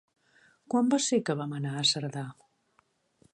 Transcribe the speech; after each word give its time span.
Quan 0.73 0.89
va 0.93 0.99
ser 1.07 1.19
que 1.27 1.35
vam 1.41 1.53
anar 1.59 1.75
a 1.75 1.85
Cerdà? 1.91 2.25